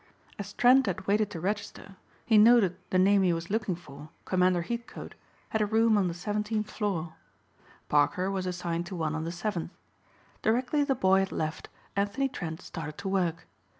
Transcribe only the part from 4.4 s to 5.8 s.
Heathcote, had a